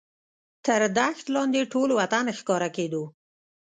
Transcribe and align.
تر 0.65 0.81
دښت 0.97 1.25
لاندې 1.35 1.61
ټول 1.73 1.89
وطن 1.99 2.25
ښکاره 2.37 2.69
کېدو. 2.77 3.03